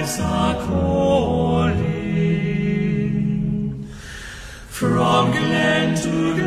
[0.00, 1.86] voice a-calling
[4.68, 6.39] from glen to glen.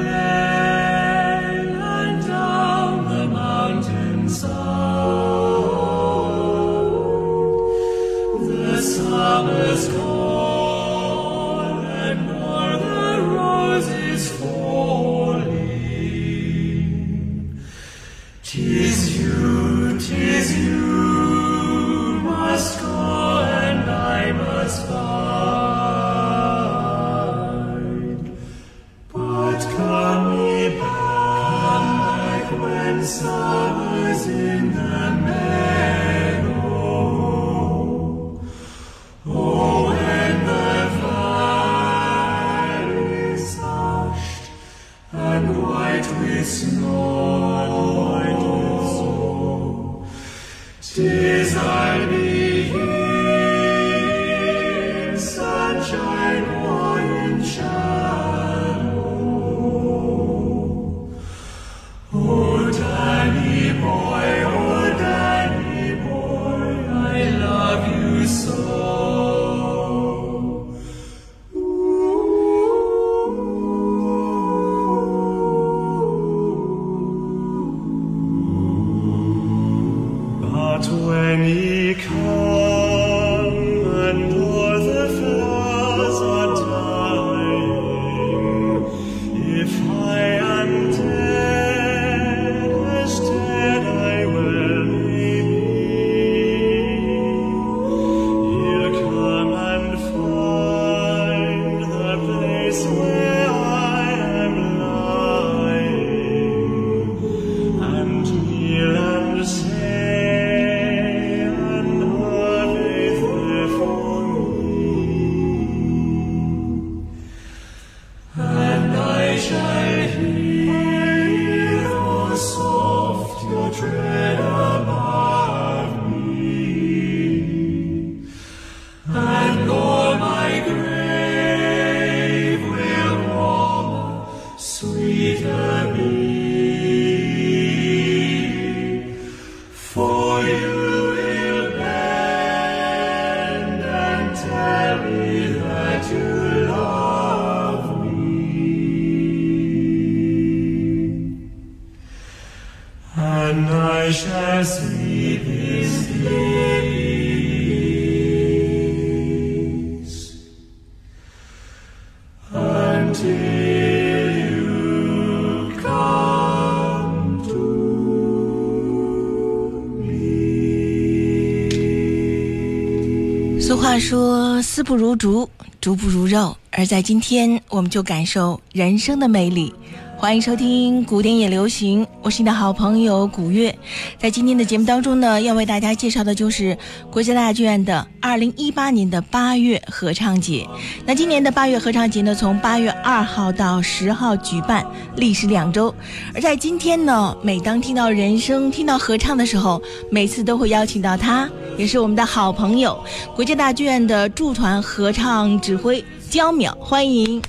[174.84, 175.50] 不如竹，
[175.80, 179.74] 竹不如肉”，而在今天，我们就感受人生的魅力。
[180.18, 183.78] 欢迎收听古典也流行，我是你的好朋友古月。
[184.18, 186.78] 在今天的节目当中呢，要为大家介绍的就是
[187.12, 190.66] 国家大剧院的2018年的八月合唱节。
[191.06, 194.86] 那今年的八月合唱节呢，从八月二号到十号举办，
[195.18, 195.94] 历时两周。
[196.34, 202.98] 而在今天呢，每当听到人声、听到合唱的时候，每次都会邀请到他，也是我们的好朋友，
[203.36, 207.42] 国家大剧院的驻团合唱指挥焦淼，欢迎。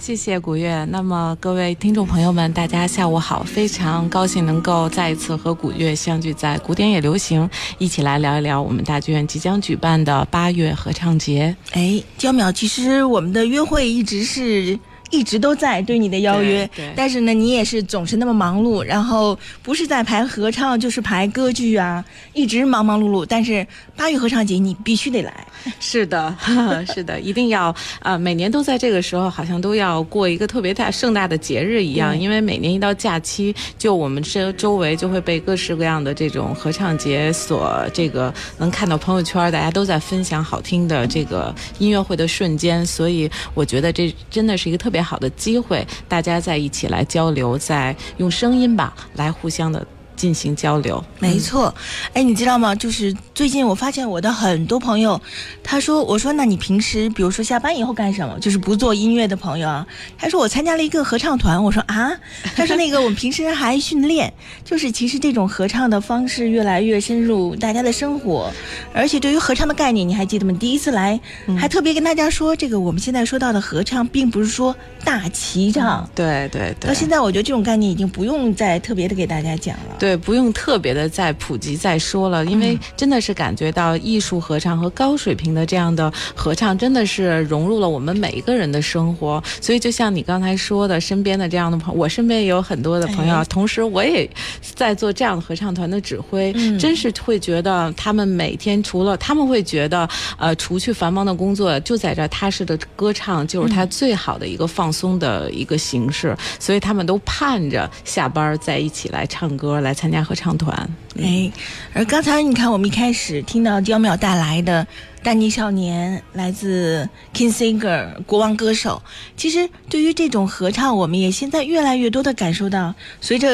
[0.00, 0.84] 谢谢古月。
[0.90, 3.42] 那么各位听众朋友们，大家下午好！
[3.42, 7.48] 非常高兴能够再一次和古月相聚在古典也流行，
[7.78, 11.54] 一起来聊一聊我们大剧院即将举办的八月合唱节。
[11.72, 14.78] 哎，焦淼，其实我们的约会一直是。
[15.10, 22.04] 一直都在对你的邀约，但是呢，你也是总是那么忙碌，然后不是在排合唱，就是排歌剧啊，
[22.34, 23.24] 一直忙忙碌碌。
[23.26, 23.66] 但是
[23.96, 25.46] 八月合唱节你必须得来，
[25.80, 26.36] 是的，
[26.94, 27.68] 是的，一定要
[28.00, 28.18] 啊、呃！
[28.18, 44.97] 每年都在这个时候，好像都要过一个特别大盛大的节日一样，因为每年一到假期，就我们这周围就会被各式各样的这种合唱节所这个能看到朋友圈，大家都在分享好听的这个音乐会的瞬间，所以我觉得这真的是一个特别。
[45.02, 49.86] 好的机会，大家在一起来交流，在用声音吧来互相的
[50.18, 51.02] 进行交流。
[51.18, 51.74] 没错，
[52.12, 52.74] 哎，你知道吗？
[52.74, 55.18] 就是最近我发现我的很多朋友，
[55.62, 58.38] 他说：“我说那你平时比如说下班以后干什么？
[58.40, 59.86] 就是不做音乐的朋友啊。”
[60.18, 62.10] 他说：“我参加了一个合唱团。”我说：“啊？”
[62.54, 64.32] 他说：“那个我们平时还训练，
[64.64, 68.52] 就是其实这种合唱的方式越来越深入大家的生活，
[68.92, 70.52] 而且对于合唱的概念，你还记得吗？
[70.58, 74.74] 第一次来、嗯、还特别跟大家说，这个我们现在说到的合唱，并不是说
[75.04, 76.08] 大齐唱。
[76.14, 76.88] 对对对。
[76.88, 79.96] 到现在我觉得这种概念已经不用再特别的给大家讲了。
[79.98, 80.07] 对。
[80.08, 89.42] 对，不用特别的再普及再说了，因为真的是感觉到艺术合唱和高水平的这样的合唱，真的是融入了我们每一个人的生活。
[89.60, 93.44] 所以就像你刚才说的，身边的这样的朋，我身边也有很多的朋友，哎。
[93.44, 94.28] 同时我也
[94.62, 100.08] 在做这样的合唱团的指挥，真是会觉得他们每天除了他们会觉得，
[100.38, 110.88] 呃，除去繁忙的工作，就在这踏实的歌唱，就是他最好的一个放松的一个形式，所以他们都盼着下班在一起来唱歌，来参加合唱团。
[111.20, 111.50] 哎，
[111.92, 114.86] 而刚才你看，我们一开始听到焦淼带来的
[115.24, 119.02] 《丹尼少年》，来自 King Singer 国王歌手。
[119.36, 123.48] 其实对于这种合唱，我们也现在越来越多的感受到，随着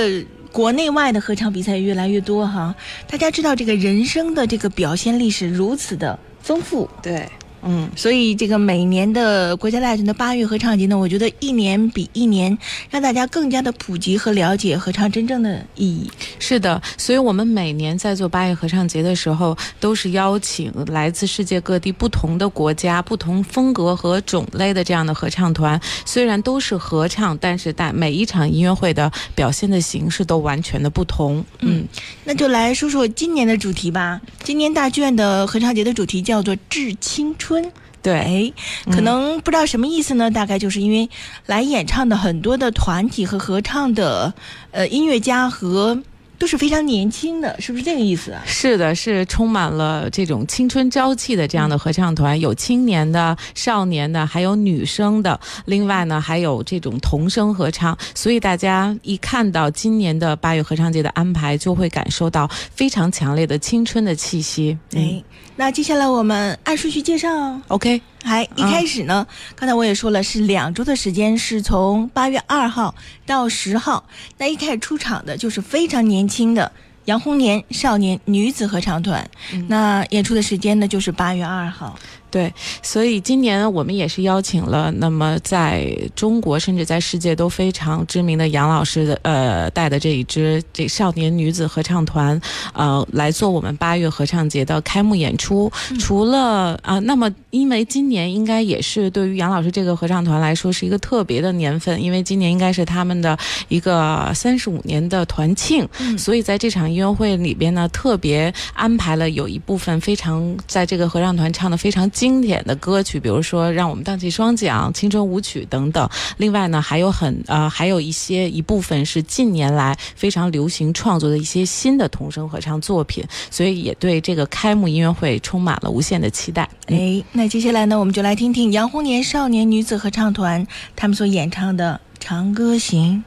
[0.53, 2.75] 国内外的合唱比赛越来越多哈，
[3.09, 6.87] 大家知道这个人生的这个表现力是如此的丰富。
[7.03, 7.27] 对，
[7.65, 7.89] 嗯。
[7.97, 12.57] 所以这个每年的国家大型的八月合唱节呢，我觉得一年比一年
[12.91, 16.11] 让大家更加的普及和了解合唱真正的意义。
[16.39, 25.81] 是的，所以我们每年在做八月合唱节的时候，都是邀请来自世界各地不同的国家、不同风格和种类的这样的合唱团。
[26.05, 31.45] 虽然都是合唱，但是但每一场音乐会的表现的形式都完全的不同。
[31.61, 31.87] 嗯，
[32.25, 34.21] 那就来说说今年的主题吧。
[34.43, 37.54] 今年大剧院的合唱节的主题叫做“致青春”。
[38.03, 38.53] 对，哎，
[38.93, 40.31] 可能不知道什么意思呢？
[40.31, 41.09] 大概就是因为
[41.47, 44.35] 来演唱的很多的团体和合唱的
[44.73, 46.03] 呃音乐家和
[46.37, 48.43] 都是非常年轻的，是不是这个意思啊？
[48.45, 55.41] 是的，是充满了这种青春朝气的这样的合唱团，有青年的、少年的，还有女生的。
[55.65, 57.97] 另外呢，还有这种童声合唱。
[58.15, 64.77] 所以大家一看到今年的八月合唱节的安排，就会感受到非常强烈的青春的气息。
[64.95, 65.23] 哎，
[65.57, 67.63] 那接下来我们按顺序介绍哦。
[67.69, 74.05] ，OK，还一开始呢，刚才我也说了，是两周的时间，是从八月二号到十号。
[74.37, 76.73] 那一开始出场的就是非常年轻的
[77.05, 79.31] 杨红年少年女子合唱团。
[79.69, 81.97] 那演出的时间呢，就是八月二号。
[82.35, 82.53] 对，
[82.83, 92.41] 所以今年我们也是邀请了，那么在中国甚至在世界都非常知名的杨老师的呃带的这一支这少年女子合唱团，
[92.73, 95.71] 呃来做我们八月合唱节的开幕演出。
[96.01, 103.39] 除了啊、那么因为今年应该也是对于杨老师这个合唱团来说是一个特别的年份，因为今年应该是他们的
[103.69, 105.89] 一个三十五年的团庆，
[106.19, 116.09] 所以在这场音乐会里边呢，特别安排了有一部分非常在这个合唱团唱的非常经典的歌曲，比如说《让我们荡起双桨》《青春舞曲》等等。
[116.39, 126.67] 另外呢，还有很呃，还有一些一部分是近年来非常流行创作的一些新的童声合唱作品，所以也对这个开幕音乐会充满了无限的期待。
[126.87, 130.67] 哎，那接下来呢，我们就来听听杨红年少年女子合唱团
[130.97, 133.23] 他们所演唱的《长歌行》。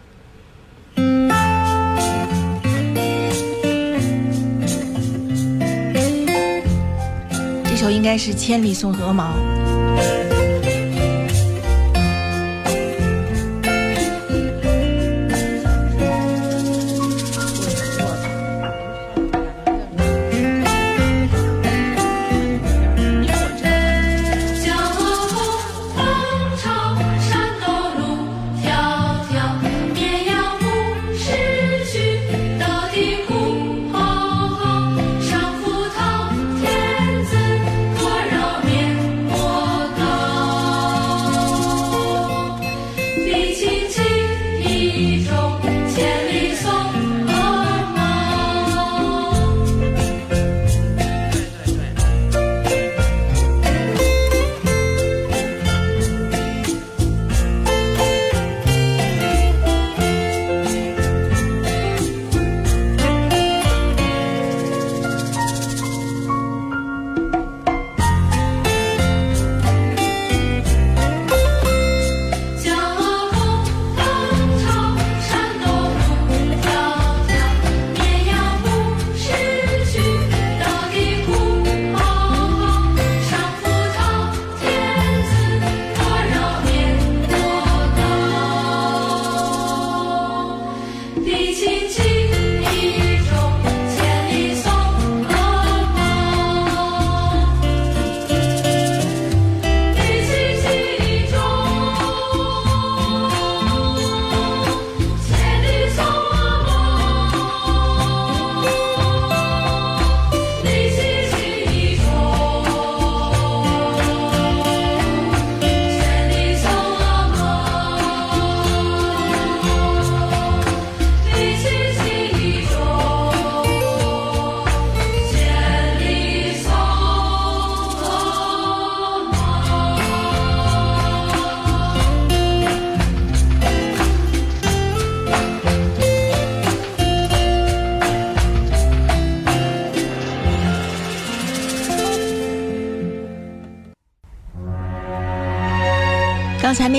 [7.77, 9.35] 首应该是《千里送鹅毛》。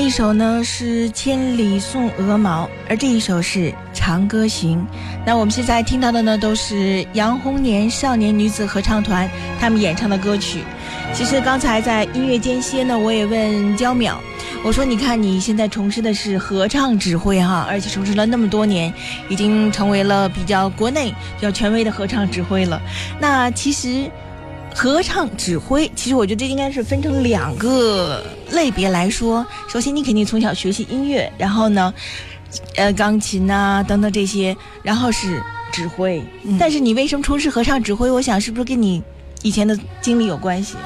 [0.09, 4.79] 一首呢是《千里送鹅毛》，而这一首是《长歌行》。
[5.27, 9.29] 那我们现在听到的呢都是杨红年少年女子合唱团
[9.61, 10.65] 他们演唱的歌曲。
[11.12, 14.15] 其实刚才在音乐间歇呢，我也问焦淼，
[14.65, 18.91] 我说：“你看你现在从事的是合唱指挥哈，而且从事了那么多年，
[19.29, 22.81] 已经成为了比较国内比较权威的合唱指挥了。
[23.21, 24.11] 那其实。”
[24.78, 29.44] 合唱指挥，其实我觉得这应该是分成两个类别来说。
[29.68, 31.92] 首先，你肯定从小学习音乐，然后呢，
[32.76, 35.42] 呃，钢琴啊等等这些，然后是
[35.73, 36.23] 指挥。
[36.61, 38.08] 但是你为什么从事合唱指挥？
[38.08, 39.02] 我想是不是跟你
[39.42, 40.76] 以前的经历有关系？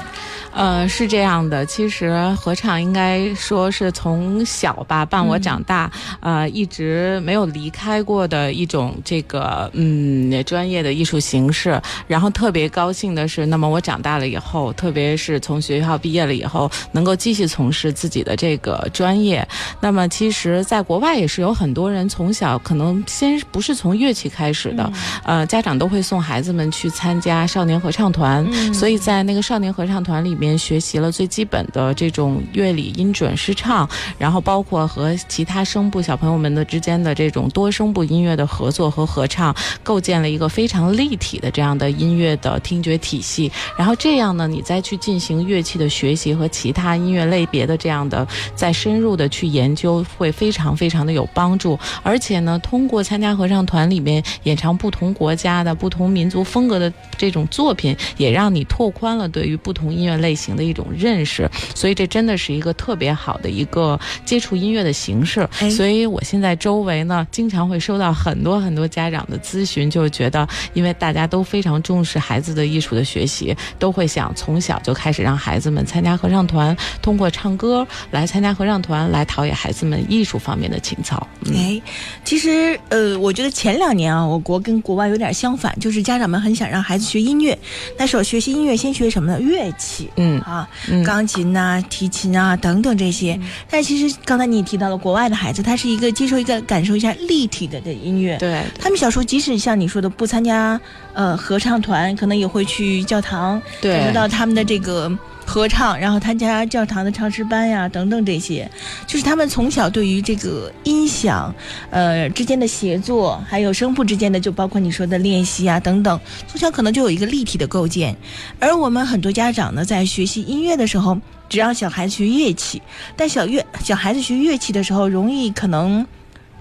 [0.55, 11.81] 呃，是这样的，其实合唱应该说是从小吧伴我长大，呃，一直没有离开过的一种这个嗯专业的艺术形式。
[12.05, 19.45] 然后特别高兴的是，那么我长大了以后，特别是从学校毕业了以后，能够继续从事自己的这个专业。
[19.79, 24.93] 那么其实，在国外也是有很多人从小可能先不是从乐器开始的，
[25.23, 30.42] 呃，家长都会送孩子们去参加少年合唱团，所以在那个少年合唱团里面。
[30.43, 43.49] 面学习了最基本的这种乐理、音准、诗唱，然后包括和其他声部小朋友们的之间的这种多声部音乐的合作和合唱，构建了一个非常立体的这样的音乐的听觉体系。
[43.77, 51.79] 然后这样呢，你再去进行乐器的学习和其他音乐类别的这样的再深入的去研究，会非常非常的有帮助。
[52.03, 60.32] 而且呢，通过参加合唱团里面演唱不同国家的不同民族风格的这种作品，也让你拓宽了对于不同音乐类。
[60.33, 65.47] 类型的一种认识，所以这真的是一个特别好的一个接触音乐的形式。
[65.69, 81.15] 所以我现在周围呢，经常会收到很多很多家长的咨询，就是觉得，因为大家都非常重视孩子的艺术的学习，都会想从小就开始让孩子们参加合唱团，通过唱歌来参加合唱团，来陶冶孩子们艺术方面的情操。
[81.53, 81.79] 哎，
[82.25, 87.55] 其实呃，我觉得前两年啊，我国跟国外有点相反，就是家长们很想让孩子学音乐，
[87.95, 89.39] 但是我学习音乐先学什么呢？
[89.39, 90.09] 乐器。
[90.15, 90.67] 嗯啊，
[91.05, 93.39] 钢琴呐、提琴啊等等这些，
[93.69, 98.61] 但其实刚才你也提到了，国外的孩子他是一个接受一个感受一下立体的的音乐，对。
[98.79, 100.79] 他们小时候即使像你说的不参加
[101.13, 103.97] 呃合唱团，可能也会去教堂对。
[103.97, 105.11] 感受到他们的这个。
[105.45, 108.69] 合唱，然后参加教堂的唱诗班呀，等等这些，
[109.05, 111.53] 就是他们从小对于这个音响，
[111.89, 118.15] 呃之间的协作，还有声部之间的，就包括你说的练习啊等等，从小可能就有一个立体的构建。
[118.59, 121.19] 而我们很多家长呢，在学习音乐的时候，
[121.49, 122.81] 只让小孩子学乐器，
[123.15, 126.05] 但小乐小孩子学乐器的时候，容易可能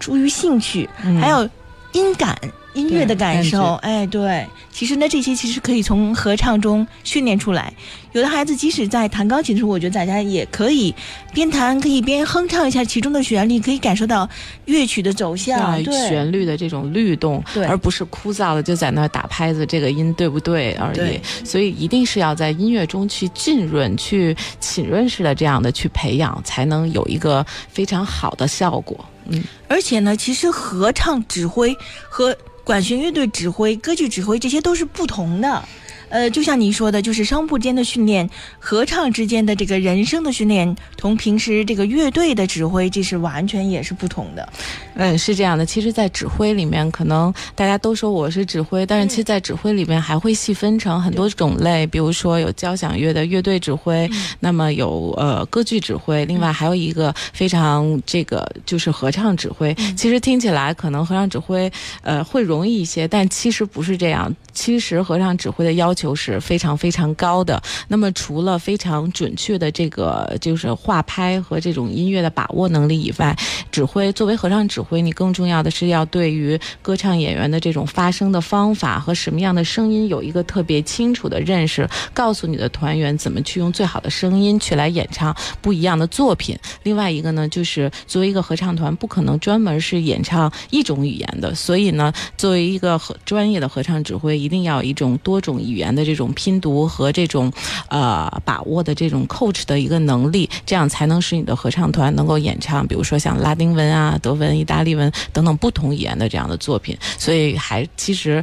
[0.00, 0.88] 出于兴趣，
[1.20, 1.48] 还有
[1.92, 2.36] 音感。
[2.74, 7.72] 音乐的感受，哎，对，其实呢，这些其实可以从合唱中训练出来。
[8.12, 10.94] 有的孩子即使在弹钢琴的时候，我觉得大家也可以
[11.32, 14.28] 边弹可以边哼唱一下其中的旋律，可以感受到
[14.66, 21.18] 乐曲的走向，对，旋律的这种律动，而不是枯燥的就在那儿打拍子，这个音对不对而已。
[21.44, 29.02] 所以一定是要在音乐中去浸润、去浸润式的这样的去培养，才能有一个非常好的效果。
[29.26, 31.74] 嗯，而且呢，其实合唱指挥
[32.10, 35.68] 和管弦乐队指挥、歌剧指挥，这些都是不同的。
[36.12, 38.28] 呃，就像你说的，就是声部间的训练，
[38.58, 44.46] 合唱之间的这个人声的训练，同平时这个乐队的指挥，这是完全也是不同的。
[44.94, 45.64] 嗯，是这样的。
[45.64, 54.08] 其实，在指挥里面，可能大家都说我是指挥，但是其实，在指挥里面还会细分成很多种类，比如说有交响乐的乐队指挥，
[54.40, 59.74] 那么有呃歌剧指挥，另外还有一个非常这个就是合唱指挥。
[59.96, 64.34] 其实听起来可能合唱指挥呃会容易一些，但其实不是这样。
[64.52, 67.62] 其实合唱指挥的要求是非常非常高的。
[67.86, 73.36] 那么除了非常准确的这个就是画拍和这种音乐的把握能力以外，
[73.70, 86.58] 指挥作为合唱指挥，你更重要的是要对于歌唱演员的这种发声的方法和什么样的声音有一个特别清楚的认识，告诉你的团员怎么去用最好的声音去来演唱不一样的作品。
[86.82, 94.32] 另外一个呢，就是作为一个合唱团，不可能专门是演唱一种语言的，所以呢，作为一个合专业的合唱指挥。
[94.42, 97.52] 一定要有一种多种语言的这种拼读和这种，
[97.88, 106.96] 呃，把握的这种 coach 的一个能力，这样才能使你的合唱团能够演唱，比如说像拉丁文啊、德文、意大利文等等不同语言的这样的作品。
[107.18, 108.42] 所以还其实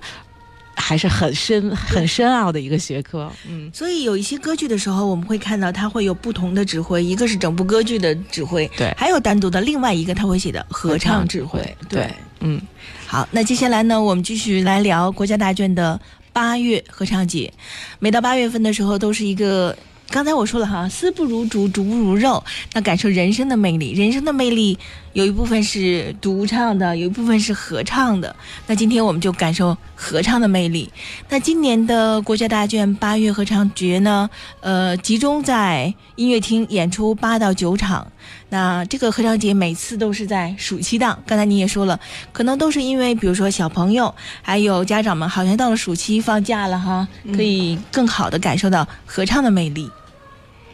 [0.76, 3.30] 还是很深、很深奥的一个学科。
[3.48, 12.62] 嗯，所以有一些歌剧的时候，我们会看到它会有不同的指挥，一个是整部歌剧的指挥，对，还有单独的另外一个他会写的合唱指挥，对，嗯。
[13.06, 16.00] 好，那接下来呢，我们继续来聊国家大剧院的
[16.34, 17.54] 八月合唱节。
[18.00, 19.78] 每到八月份的时候，都是一个
[20.10, 22.44] 刚才我说了哈，丝不如竹，竹不如肉。
[22.74, 24.78] 那感受人生的魅力，人生的魅力
[25.14, 28.36] 有一部分是独唱的，有一部分是合唱的。
[28.66, 30.92] 那今天我们就感受合唱的魅力。
[31.30, 34.30] 那今年的国家大剧院八月合唱节呢，
[34.62, 38.12] 呃，集中在音乐厅演出八到九场。
[38.50, 42.00] 那这个合唱节每次都是在暑期档，刚才你也说了，
[42.32, 49.90] 可能都是因为比如说小朋友还有家长们，好像到了暑期放假了哈，可以更好的感受到合唱的魅力。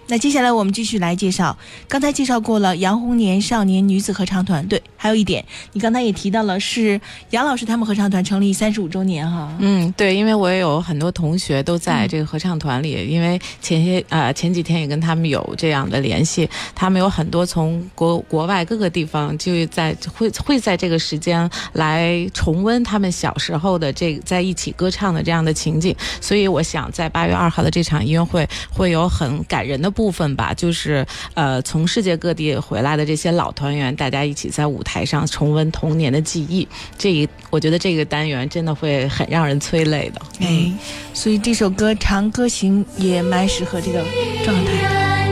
[0.07, 1.57] 那接下来我们继续来介绍，
[1.87, 5.43] 刚才介绍过了杨红年少年女子合唱团，对，还有一点，
[5.73, 40.21] 你刚才也提到了是杨老师他们合唱团成立三十五周年哈，嗯，对，因为我也有很多同学都在这个合唱团里，因为前些呃前几天也跟他们有这样的联系，他们有很多从国国外各个地方就在会会在这个时间来重温他们小时候的这在一起歌唱的这样的情景，所以我想在八月二号的这场音乐会会有很感人的部分吧，就是呃从世界各地回来的这些老团员，大家一起在舞台上重温童年的记忆，这一我觉得这个单元真的会很让人催泪的。
[40.41, 40.71] 哎，
[41.13, 44.03] 所以这首歌《长歌行》也蛮适合这个
[44.43, 45.24] 状态的。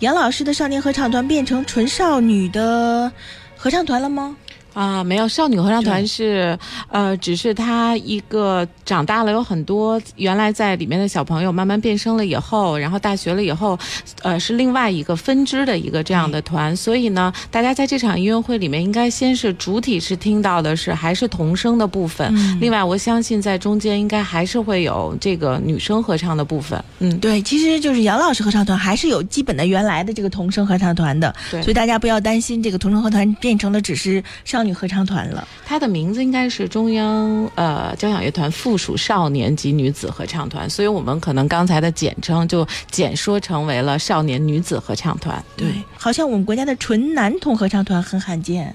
[0.00, 3.10] 杨老师的少年合唱团变成纯少女的
[3.56, 4.36] 合唱团了吗？
[4.74, 6.56] 啊，没有，少女合唱团是，
[6.98, 13.78] 呃，只是他一个长大了，有很多原来在里面的小朋友慢慢变声了以后，然后大学了以后，
[14.22, 31.62] 呃，是另外一个分支的一个这样的团，所以呢，大家在这场音乐会里面，应该先是主体是听到的是还是童声的部分，另外我相信在中间应该还是会有这个女生合唱的部分，嗯，对，其实就是杨老师合唱团还是有基本的原来的这个童声合唱团的，对。
[31.62, 35.46] 所以大家不要担心这个童声合唱团变成了只是少女合唱团了。
[35.64, 45.44] 它的名字应该是中中央呃交响乐团附属少年及女子合唱团，所以我们可能刚才的简称就简说成为了少年女子合唱团。
[45.54, 45.66] 对，
[45.98, 48.74] 好像我们国家的纯男童合唱团很罕见。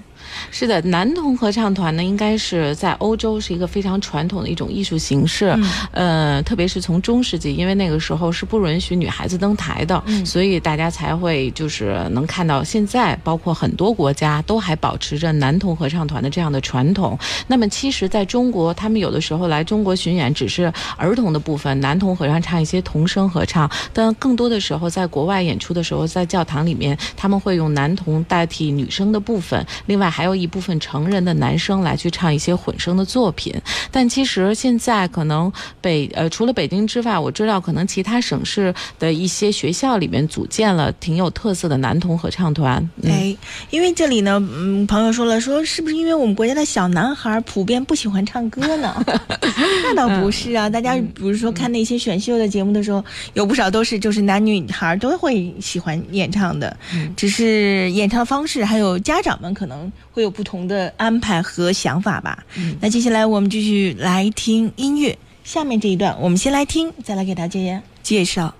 [0.50, 5.56] 是的，男童合唱团呢，应该是在欧洲是一个非常传统的一种艺术形式。
[5.92, 17.18] 呃，特别是从中世纪，因为那个时候是不允许女孩子登台的，所以大家才会就是能看到现在，包括很多国家都还保持着男童合唱团的这样的传统。
[17.46, 33.52] 那么，其实在中国，他们有的时候来中国巡演，只是儿童的部分，男童合唱唱一些童声合唱，但更多的时候在国外演出的时候，在教堂里面，他们会用男童代替女生的部分，另外还有一部分成人的男生来去唱一些混声的作品。
[33.90, 42.78] 但其实现在可能北呃除了北京之外，我知道可能其他省市的一些学校里面组建了挺有特色的男童合唱团。
[43.02, 43.36] 嗯哎，
[43.70, 49.04] 因为这里呢，嗯，朋友说了，说是不是因为我们国家的小男孩普遍不喜欢唱歌呢？
[49.82, 56.76] 那倒不是啊，大家比如说看那些选秀的节目的时候，有不少都是就是男女孩都会喜欢演唱的，
[57.16, 62.46] 只是演唱方式还有家长们可能会有不同的安排和想法吧。
[62.80, 68.54] 那接下来我们继续来听音乐，下面这一段我们先来听，再来给大家介绍。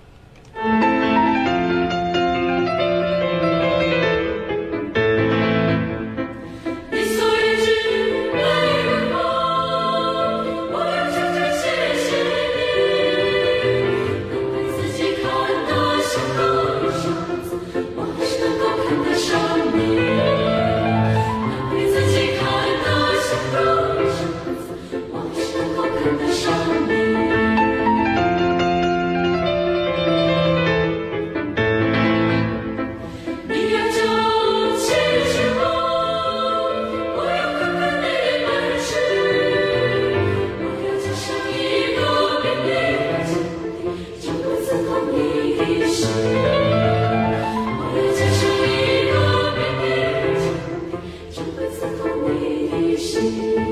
[53.05, 53.64] 是。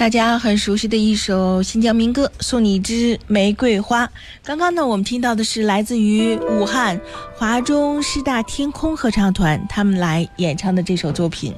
[0.00, 4.06] 大家很熟悉的一首新疆民歌《送你一支玫瑰花》。
[4.42, 6.98] 刚刚呢，我们听到的是来自于武汉
[7.36, 11.52] 华中师大天空合唱团他们来演唱的这首作品。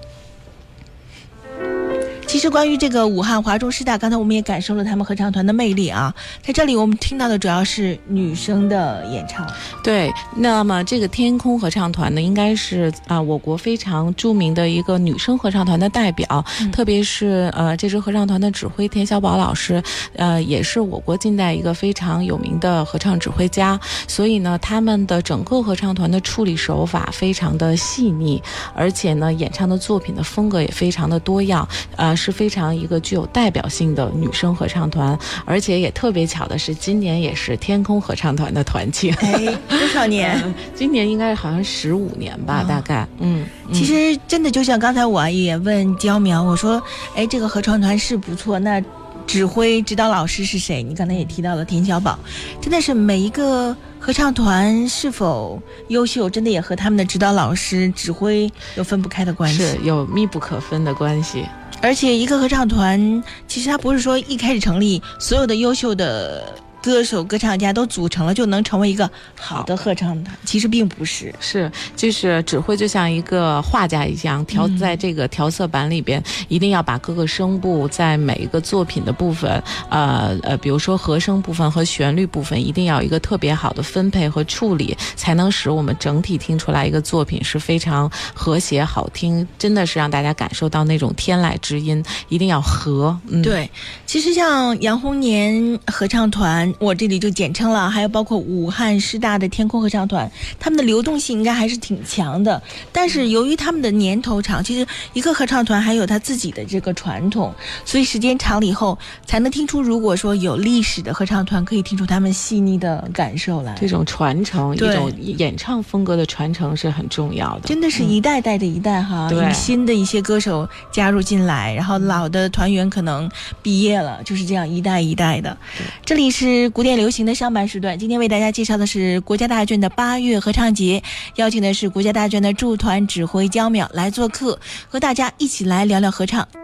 [2.43, 6.13] 其实关于这个武汉华中师大，刚才我们也感受了他们合唱团的魅力啊。
[6.43, 9.49] 在这里，我们听到的主要是女生的演唱。
[9.85, 19.81] 对，那么这个天空合唱团呢，应该是啊、我国非常著名的一个女生合唱团的代表，特别是呃这支合唱团的指挥田小宝老师，
[20.17, 23.79] 呃也是我国近代一个非常有名的合唱指挥家，
[24.09, 28.43] 所以呢，他们的整个合唱团的处理手法非常的细腻，
[28.75, 39.15] 而且呢，演唱的作品的风格也非常的多样，呃是非常一个具有代表性的女生合唱团，而且也特别巧的是，今年也是天空合唱团的团庆。
[39.21, 40.43] 哎，多少年？
[40.75, 46.83] 今年应该好像十五年吧，啊大概，嗯，嗯其实真的就像刚才我也问焦苗，我说，
[47.15, 48.83] 哎，这个合唱团是不错，那
[49.27, 50.83] 指挥指导老师是谁？
[50.83, 52.19] 你刚才也提到了田小宝，
[52.61, 59.63] 真的是每一个合唱团是否优秀，真的也和他们的指导老师、指挥有分不开的关系。
[59.63, 61.45] 是有密不可分的关系。
[61.83, 66.45] 而且一个合唱团，其实它不是说一开始成立，所有的优秀的
[66.83, 71.33] 歌手、歌唱家都组成了就能成为一个好的合唱团，其实并不是。
[71.41, 93.71] 是，就是指挥就像一个画家一样，调嗯在这个调色板里边，一定要把各个声部在每一个作品的部分，呃呃，比如说和声部分和旋律部分，一定要有一个特别好的分配和处理，才能使我们整体听出来一个作品是非常和谐好听，真的是让大家感受到那种天籁之音，一定要和，嗯，对，
[94.07, 102.61] 其实像杨红年合唱团，我这里就简称了，还有包括武汉师大的天空合唱团，他们的流动性应该还是挺强的。
[102.93, 107.55] 但是由于他们的年头长，其实一个合唱团还有他自己的这个传统，
[107.85, 113.75] 所以时间长了以后，才能听出，如果说有历史的合唱团，可以听出他们细腻的感受来。
[113.81, 117.69] 这种传承，一种演唱风格的传承是很重要的。
[117.69, 123.31] 真的是一代代的一代哈，对有新的一些歌手加入进来，然后老的团员可能
[123.63, 125.57] 毕业了，就是这样一代一代的。
[126.05, 131.03] 这里是是古典流行的上班时段，今天为大家介绍的是国家大剧院的八月合唱节，
[131.35, 134.57] 邀请的是国家大剧院的驻团指挥焦淼来做客，
[134.89, 136.47] 和大家一起来聊聊合唱。《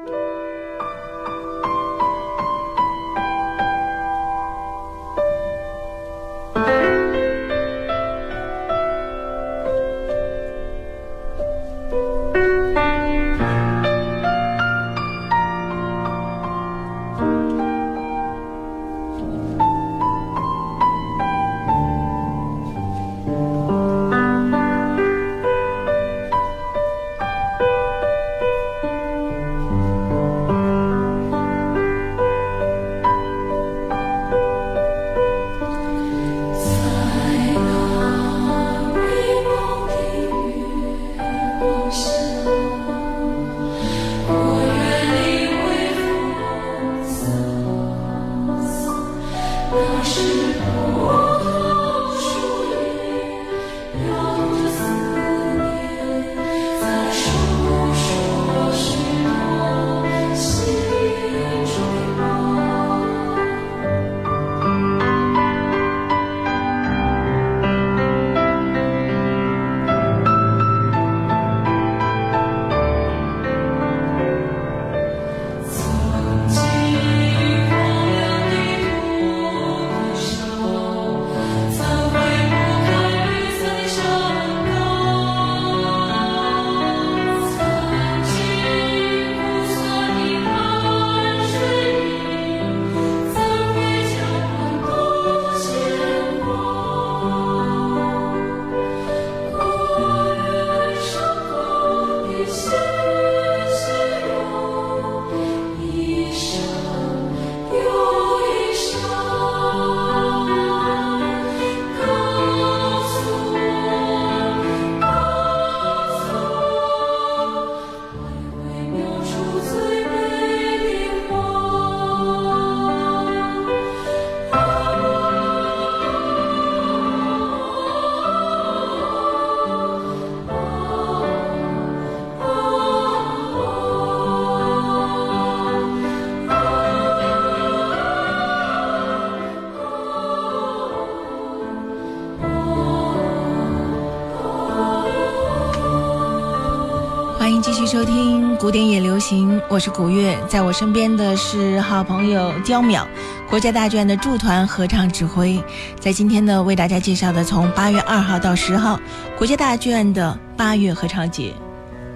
[147.88, 153.02] 收听古典也流行，我是古月，在我身边的是好朋友焦淼，
[153.48, 155.58] 国家大剧院的驻团合唱指挥。
[155.98, 159.00] 在今天呢，为大家介绍的从八月二号到十号，
[159.38, 161.50] 国家大剧院的八月合唱节。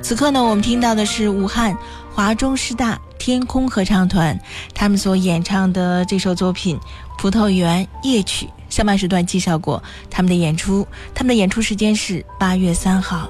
[0.03, 1.75] 此刻呢，我们听到的是武汉
[2.13, 4.39] 华中师大天空合唱团
[4.75, 6.77] 他们所演唱的这首作品
[7.17, 8.45] 《葡萄园夜曲》。
[8.69, 13.27] 上半时段介绍过他们的演出，他们的演出时间是八月三号。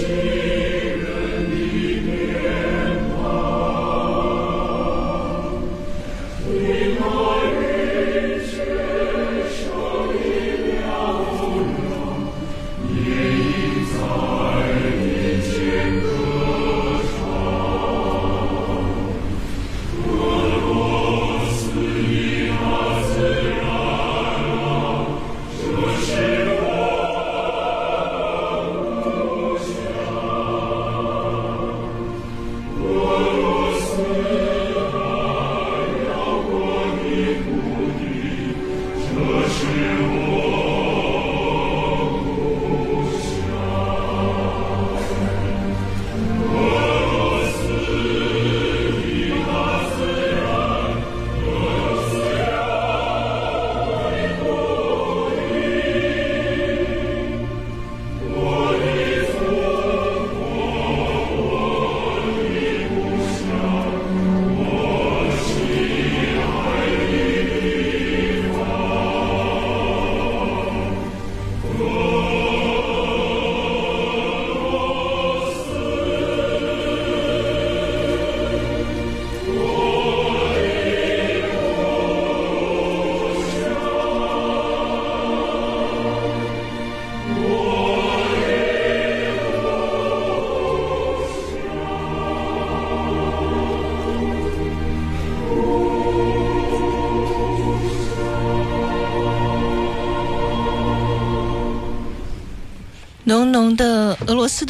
[0.00, 0.39] see.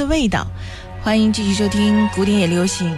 [0.01, 0.47] 的味道。
[1.03, 2.97] 欢迎继续收听古典也流行。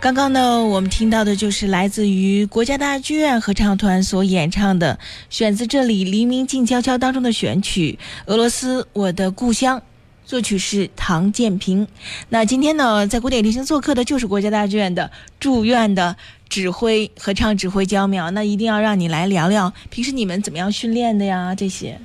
[0.00, 9.78] 刚刚呢，我们听到的就是来自于国家大剧院合唱团所演唱的，选自这里《黎明静悄悄》当中的选曲《俄罗斯我的故乡》，
[10.24, 11.86] 作曲是唐建平。
[12.30, 15.10] 那今天呢，在古典流行做客的就是国家大剧院的
[15.40, 16.16] 驻院的
[16.48, 21.54] 指挥合唱指挥焦淼，那一定要让你来聊聊平时你们怎么样训练的呀？
[21.54, 21.98] 这些。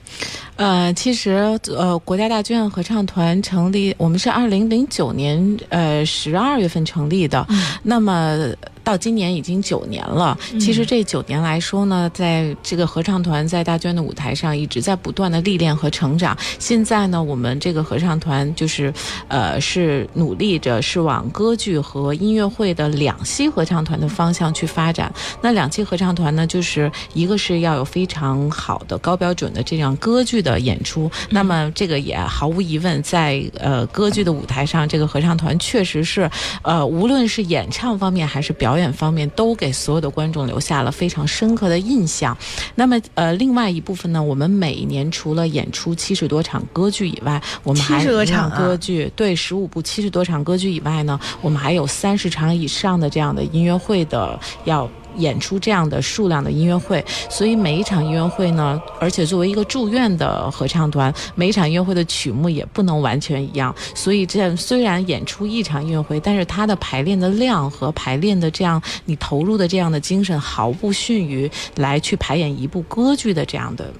[0.59, 7.47] 呃，其实呃，国家大剧院合唱团成立，我们是二零零九年呃十二月份成立的，
[7.81, 8.53] 那么。
[8.89, 10.35] 到今年已经九年了。
[10.59, 16.35] 其实这九年来说呢，在这个合唱团在大娟的舞台上一直在不断的历练和成长。
[16.57, 18.91] 现在呢，我们这个合唱团就是，
[19.27, 25.13] 呃，是努力着是往歌剧和音乐会的两栖合唱团的方向去发展。
[25.39, 31.11] 那两栖合唱团呢，就是一个是要有非常好的高标准的这样歌剧的演出。
[31.29, 36.27] 那么这个也毫无疑问，在呃歌剧的舞台上，这个合唱团确实是，
[36.63, 42.37] 呃，无论是演唱方面还是表演方面，都给所有的观众留下了非常深刻的印象。
[42.75, 54.89] 那么呃，另外一部分呢，我们每一年除了演出七十多场歌剧以外，我们还70多场啊歌剧对十五部七十多场歌剧以外呢，我们还有三十场以上的这样的音乐会的要。
[55.17, 63.73] 演出这样的数量的音乐会，所以每一场音乐会呢，而且作为一个住院的合唱团，每一场音乐会的曲目也不能完全一样。
[63.93, 73.91] 所以这样虽然演出一场音乐会，但是它的排练的量和排练的这样你投入的这样的精神，毫不逊于来去排演一部歌剧的这样的。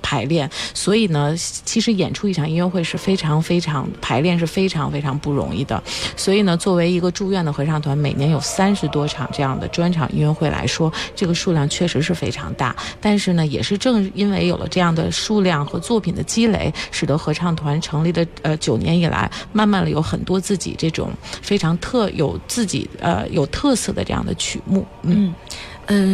[0.00, 5.82] 排练，所以呢，其实演出一场音乐会是非常非常排练是非常非常不容易的。
[6.16, 12.74] 所以呢，作为一个住院的合唱团，每年有三十多场这样的专场音乐会来说，这个数量确实是非常大。
[13.00, 21.10] 但是呢，也是正因为有了这样的数量和作品的积累，使得合唱团成立的呃九年以来，慢慢的有很多自己这种
[21.42, 24.86] 非常特有自己呃有特色的这样的曲目。
[25.02, 25.34] 嗯嗯，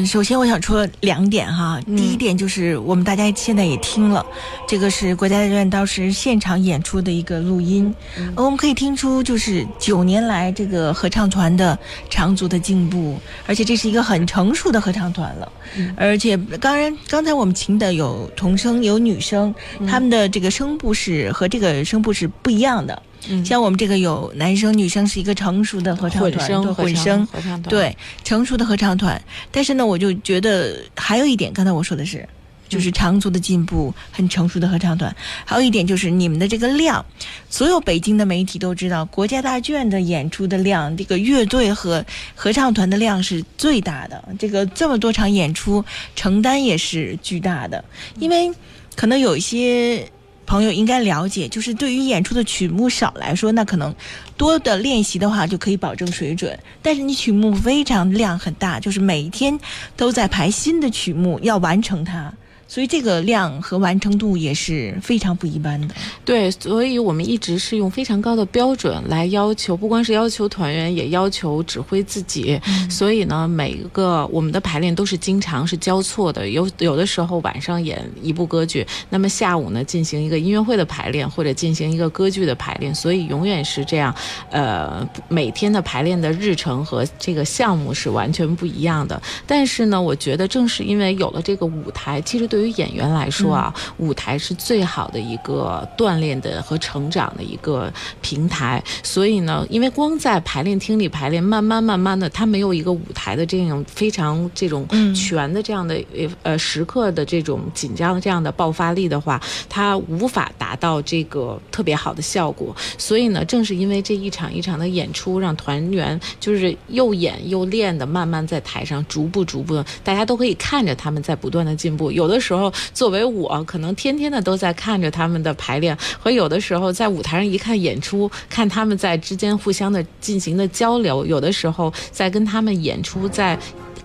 [0.06, 1.80] 首先我想说两点哈。
[1.86, 4.24] 嗯第一点就是我们大家现在也听了，
[4.66, 7.92] 这个是国家大剧院当时现场演出的一个录音，
[8.36, 15.52] 我们可以听出就是九年来这个合唱团的长足的进步，而且这是一个很成熟的合唱团了。
[15.76, 23.02] 嗯而且当然刚才我们请的有童声有女声，嗯他们的这个声部是和这个声部是不一样的。
[23.28, 29.20] 嗯像我们这个有男生女生是一个成熟的合唱团，混声合唱团对成熟的合唱团。
[29.50, 32.28] 但是呢，我就觉得还有一点，刚才我说的是。
[32.68, 35.16] 就是长足的进步，很成熟的合唱团。
[35.46, 37.02] 还有一点就是你们的这个量，
[37.48, 42.04] 所有北京的媒体都知道，国家大剧院的演出的量，这个乐队和
[42.34, 44.22] 合唱团的量是最大的。
[44.38, 45.82] 这个这么多场演出，
[46.14, 47.82] 承担也是巨大的。
[48.18, 48.52] 因为
[48.94, 50.06] 可能有一些
[50.48, 53.94] 朋友应该了解，就是对于演出的曲目少来说，那可能
[54.38, 56.58] 多的练习的话就可以保证水准。
[56.80, 59.60] 但是你曲目非常量很大，就是每一天
[59.94, 62.32] 都在排新的曲目，要完成它。
[62.68, 65.94] 所以这个量和完成度也是非常不一般的。
[66.24, 72.60] 对，所以我们一直是用非常高的标准来要求，不光是要求团员，也要求指挥自己。
[72.90, 84.14] 所以呢，每一个我们的排练都是经常是交错的，有有的时候晚上演一部歌剧，那么下午呢进行一个音乐会的排练，或者进行一个歌剧的排练，所以永远是这样。
[84.50, 89.20] 呃，每天的排练的日程和这个项目是完全不一样的。
[89.46, 98.82] 但是呢，我觉得正是因为有了这个舞台，其实对于演员来说啊，舞台是最好的一个锻炼的和成长的一个平台。
[99.02, 112.74] 所以呢，因为光在排练厅里排练，慢慢慢慢的，他没有一个舞台的这种非常这种嗯全的这样的呃呃时刻的这种紧张这样的爆发力的话，他无法达到这个特别好的效果。
[112.96, 122.10] 所以呢，正是因为这一场一场的演出，让团员就是又演又练的，慢慢在台上逐步逐步，大家都可以看着他们在不断的进步。
[122.10, 133.58] 有的时时候，作为我，可能天天的都在看着他们的排练，和有的时候在舞台上一看演出，看他们在之间互相的进行的交流，有的时候在跟他们演出在。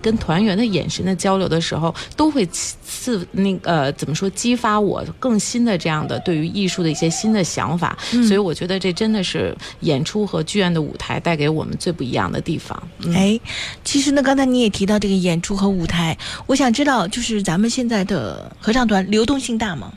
[0.04, 7.96] 跟团员的眼神的交流的时候，都会刺那个、呃、怎么说，激发我更新的这样的对于艺术的一些新的想法。
[8.10, 12.80] 所以我觉得这真的是演出和剧院的舞台带给我们最不一样的地方。
[12.98, 13.40] 嗯哎，
[13.82, 19.90] 其实呢，刚才你也提到这个演出和舞台，我想知道，就是咱们现在的合唱团流动性大吗？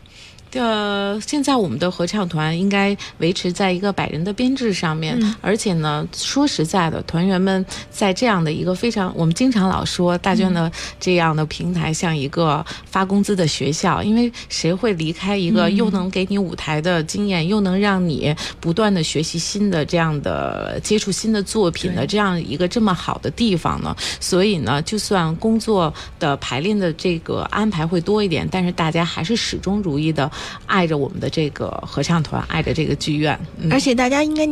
[0.54, 5.36] 呃，现在我们的合唱团应该维持在一个百人的编制上面，嗯。
[5.42, 23.96] 而且呢，说实在的，团员们在这样的一个非常，我们经常老说大卷的这样的平台像一个发工资的学校，因为谁会离开一个又能给你舞台的经验，又能让你不断的学习新的这样的接触新的作品的这样一个这么好的地方呢？
[24.20, 30.30] 所以呢，就算工作的排练的这个安排会多一点，但是大家还是始终如一的
[30.66, 33.40] 爱着我们的这个合唱团，爱着这个剧院。
[33.72, 34.48] 而且大家应该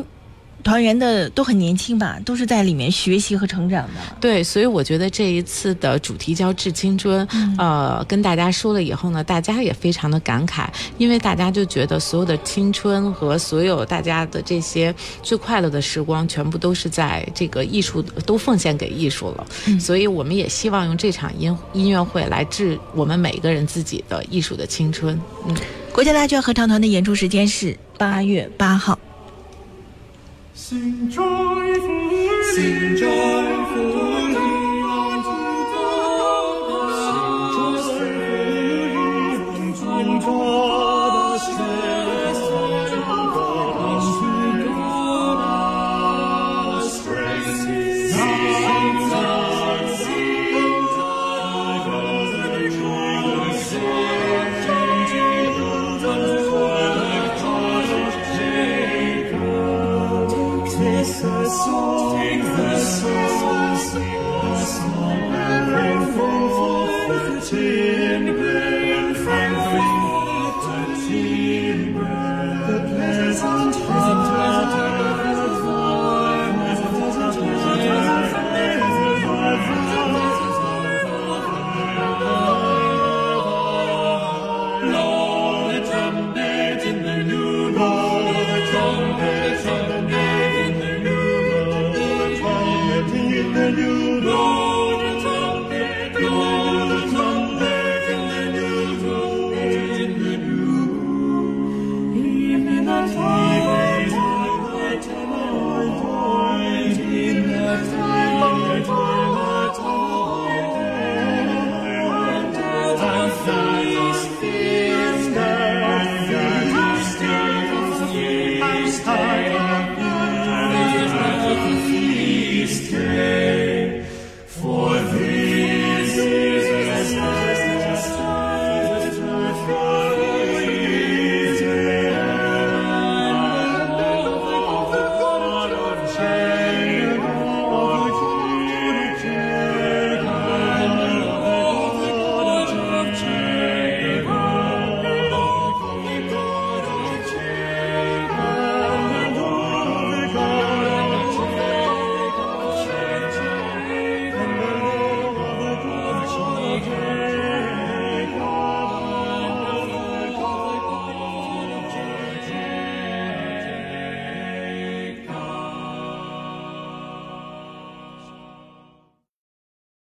[0.65, 3.93] 团员的都很年轻吧，都是在里面学习和成长的。
[4.19, 7.25] 对，所以我觉得这一次的主题叫“致青春”，
[7.59, 19.45] 呃，跟大家说了以后呢，大家也非常的感慨，因为大家就觉得所有的青春和所有大家的这些最快乐的时光，全部都是在这个艺术都奉献给艺术了。
[19.79, 25.21] 所以我们也希望用这场音音乐会来致我们每个人自己的艺术的青春。
[25.47, 25.55] 嗯。
[25.93, 28.97] 国家大剧院合唱团的演出时间是八月八号。
[30.55, 31.21] 心中
[31.67, 34.14] 一副心。